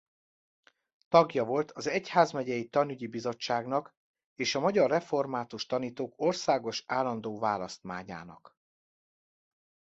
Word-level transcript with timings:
Tagja 1.07 1.43
volt 1.43 1.71
az 1.71 1.87
egyházmegyei 1.87 2.67
tanügyi 2.69 3.07
bizottságnak 3.07 3.95
és 4.35 4.55
a 4.55 4.59
magyar 4.59 4.89
református 4.89 5.65
tanítók 5.65 6.13
országos 6.17 6.83
állandó 6.87 7.39
választmányának. 7.39 8.57